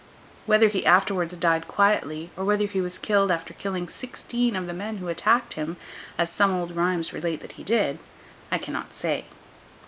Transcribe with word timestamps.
Whether 0.47 0.67
he 0.69 0.83
afterwards 0.83 1.37
died 1.37 1.67
quietly, 1.67 2.31
or 2.35 2.43
whether 2.43 2.65
he 2.65 2.81
was 2.81 2.97
killed 2.97 3.29
after 3.31 3.53
killing 3.53 3.87
sixteen 3.87 4.55
of 4.55 4.65
the 4.65 4.73
men 4.73 4.97
who 4.97 5.09
attacked 5.09 5.53
him 5.53 5.77
(as 6.17 6.31
some 6.31 6.51
old 6.55 6.75
rhymes 6.75 7.13
relate 7.13 7.41
that 7.41 7.51
he 7.51 7.63
did), 7.63 7.99
I 8.51 8.57
cannot 8.57 8.95
say. 8.95 9.25